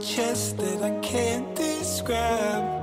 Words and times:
chest 0.00 0.56
that 0.58 0.82
I 0.82 0.98
can't 1.00 1.54
describe. 1.56 2.77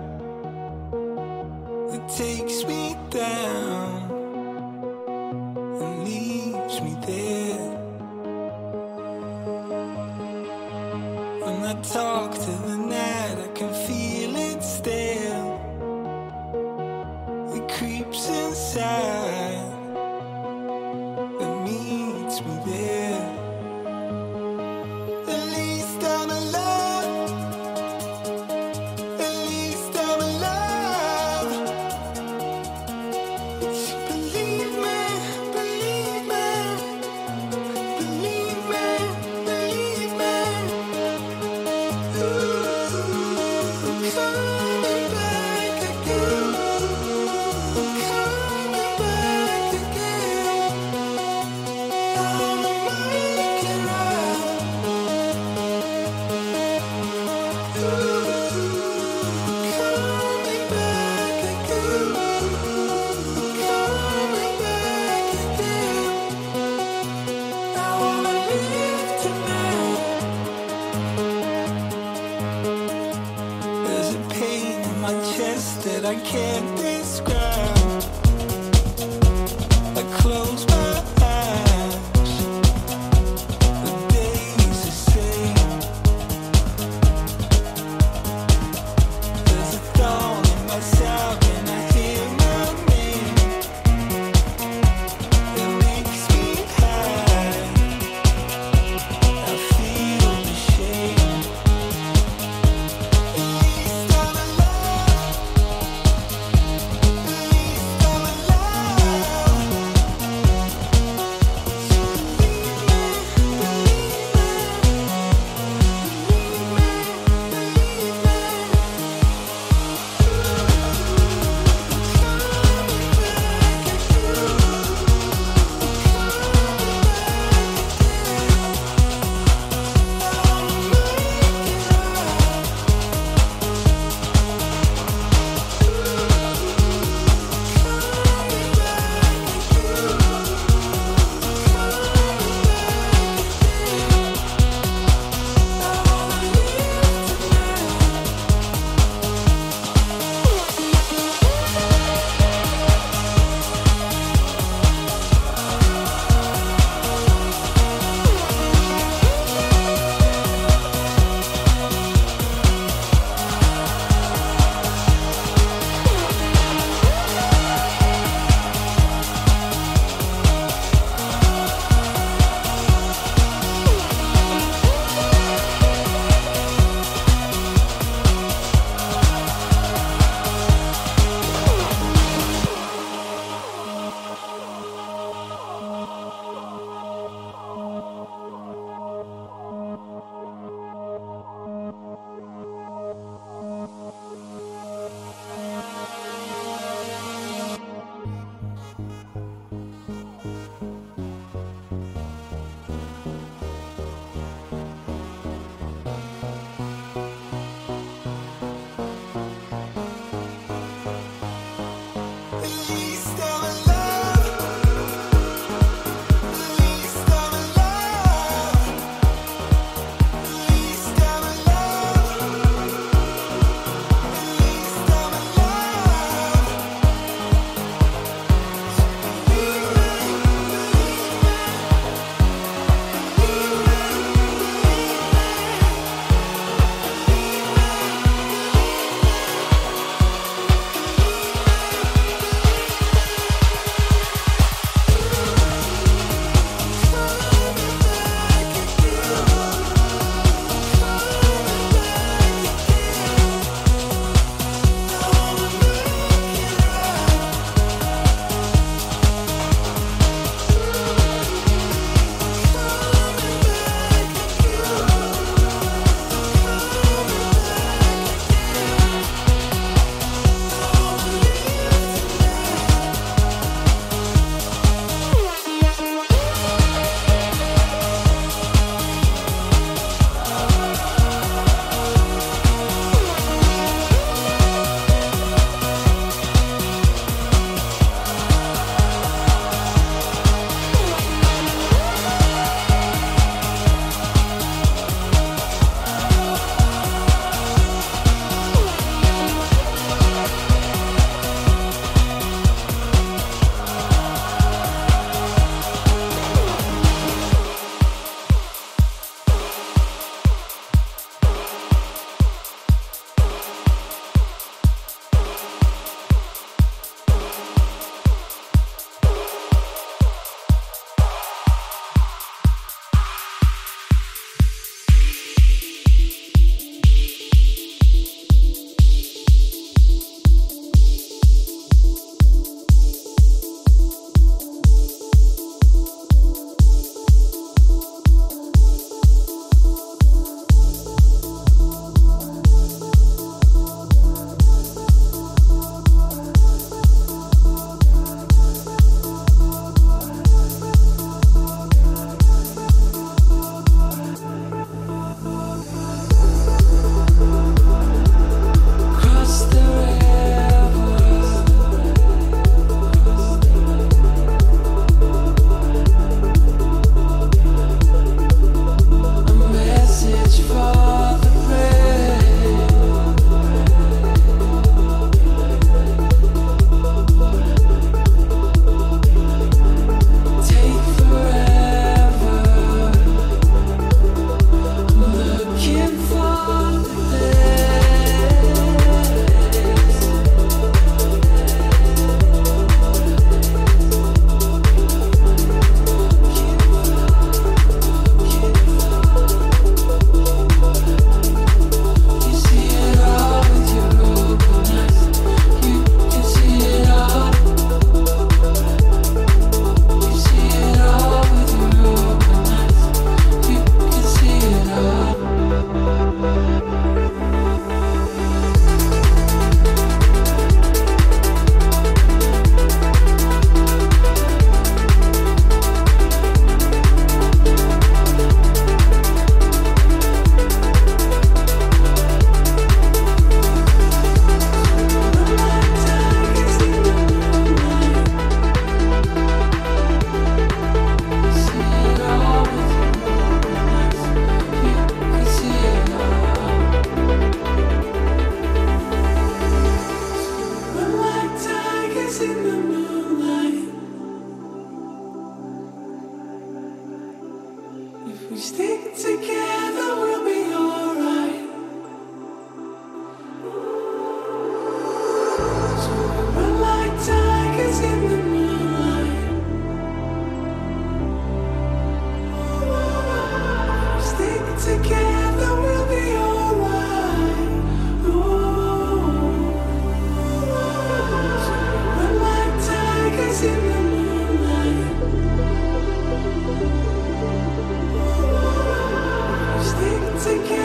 we 490.57 490.67
can 490.69 490.84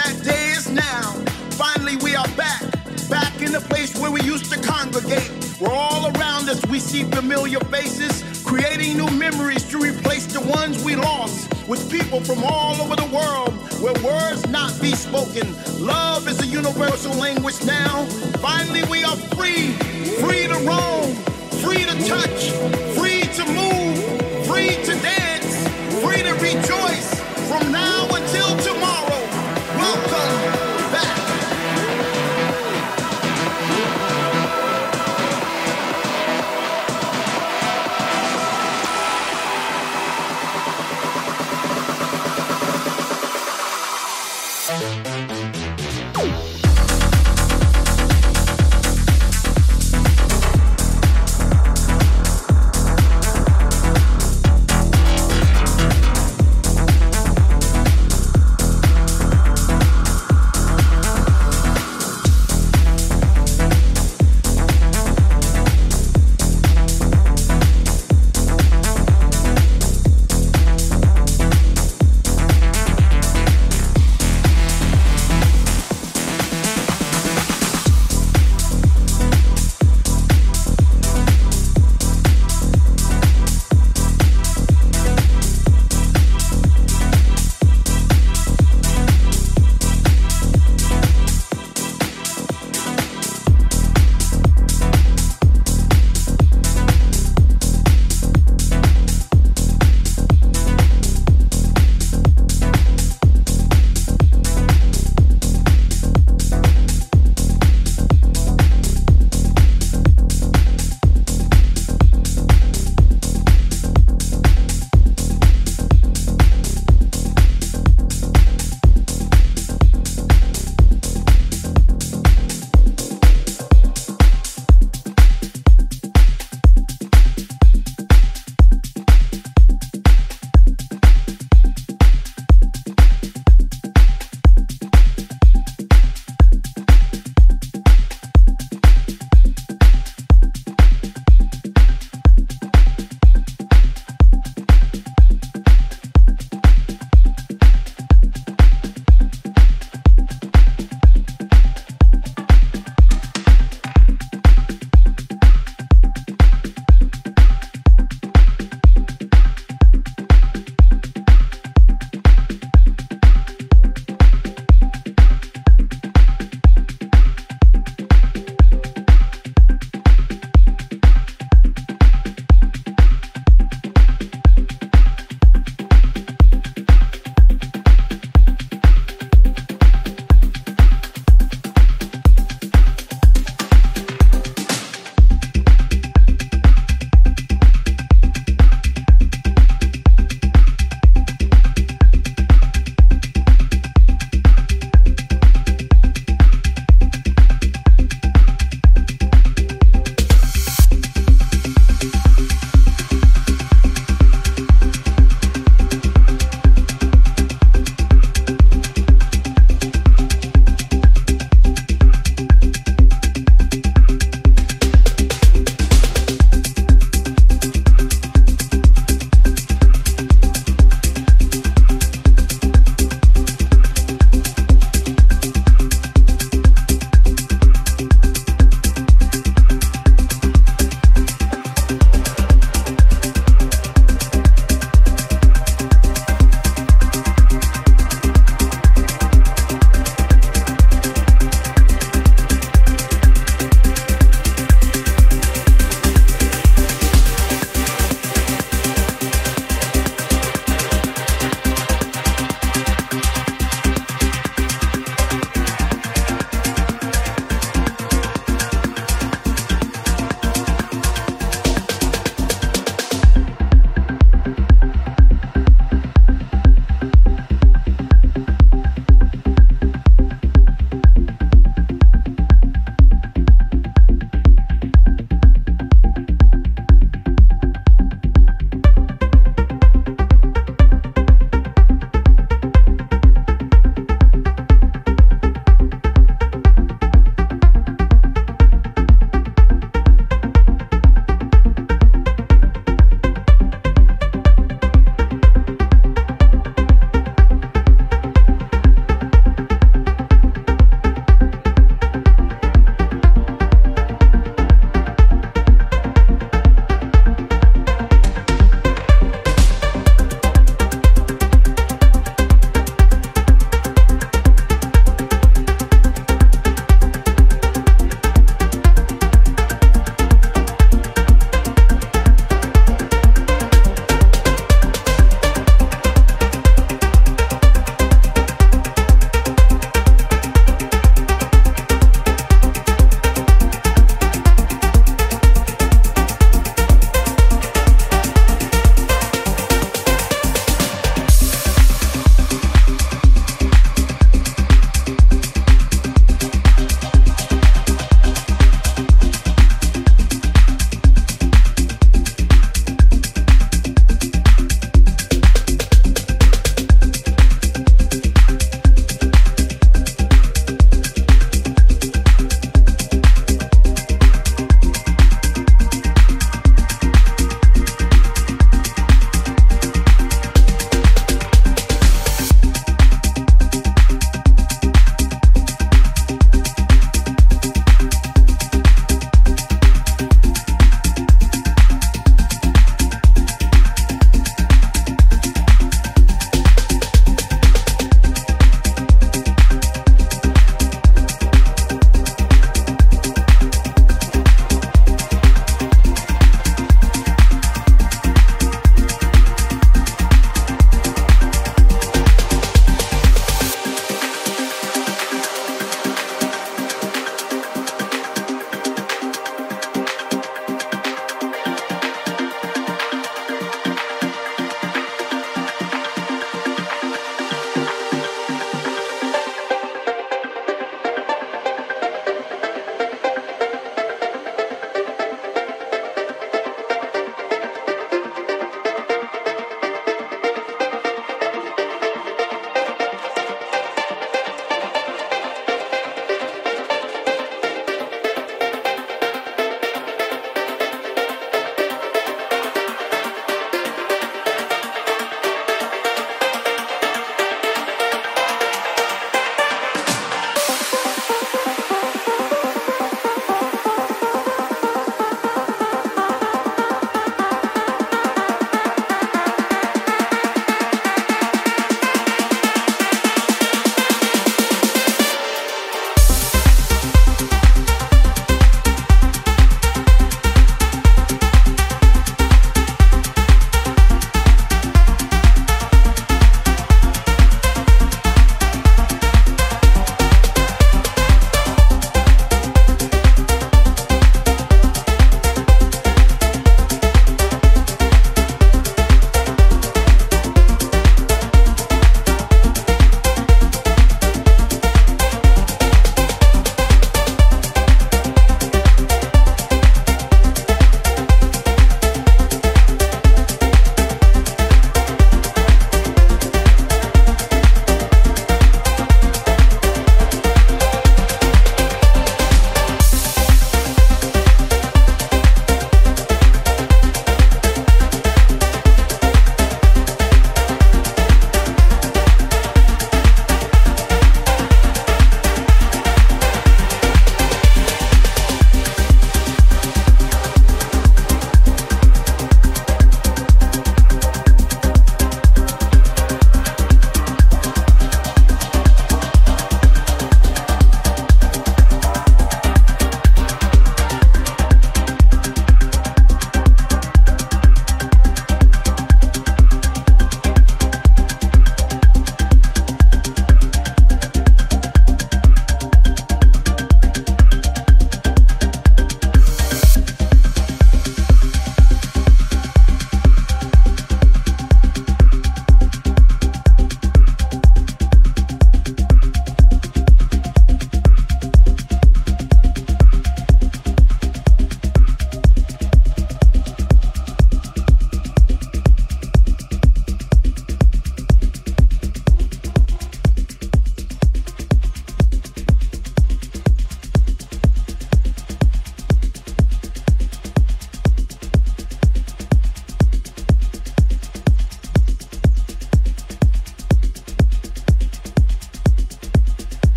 that 0.00 0.24
day 0.24 0.52
is 0.52 0.70
now. 0.70 1.12
Finally, 1.60 1.96
we 1.96 2.14
are 2.16 2.28
back, 2.28 2.62
back 3.10 3.34
in 3.42 3.52
the 3.52 3.60
place 3.68 3.94
where 3.98 4.10
we 4.10 4.22
used 4.22 4.50
to 4.52 4.58
congregate. 4.60 5.30
We're 5.60 5.72
all 5.72 6.06
around 6.16 6.48
us, 6.48 6.64
we 6.66 6.78
see 6.78 7.04
familiar 7.04 7.60
faces, 7.74 8.14
creating 8.44 8.96
new 8.96 9.10
memories 9.10 9.64
to 9.70 9.78
replace 9.78 10.26
the 10.32 10.40
ones 10.40 10.82
we 10.82 10.96
lost 10.96 11.52
with 11.68 11.90
people 11.90 12.20
from 12.20 12.42
all 12.44 12.80
over 12.80 12.96
the 12.96 13.10
world 13.12 13.52
where 13.82 13.92
words 14.02 14.48
not 14.48 14.72
be 14.80 14.92
spoken. 14.92 15.46
Love 15.84 16.26
is 16.28 16.40
a 16.40 16.46
universal 16.46 17.14
language 17.14 17.62
now. 17.64 18.06
Finally, 18.40 18.84
we 18.90 19.04
are 19.04 19.16
free, 19.36 19.72
free 20.22 20.46
to 20.46 20.58
roam, 20.70 21.14
free 21.60 21.84
to 21.84 21.96
touch, 22.08 22.40
free 22.96 23.22
to 23.36 23.44
move, 23.52 23.96
free 24.46 24.76
to 24.88 24.94
dance, 25.02 25.52
free 26.02 26.22
to 26.22 26.32
rejoice 26.40 27.20
from 27.50 27.70
now 27.70 28.08
until 28.14 28.49